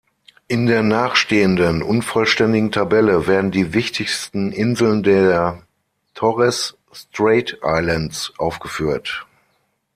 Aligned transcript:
In 0.47 0.65
der 0.65 0.81
nachstehenden 0.81 1.83
unvollständigen 1.83 2.71
Tabelle 2.71 3.27
werden 3.27 3.51
die 3.51 3.75
wichtigsten 3.75 4.51
Inseln 4.51 5.03
der 5.03 5.61
Torres 6.15 6.75
Strait 6.91 7.59
Islands 7.61 8.33
aufgeführt. 8.39 9.27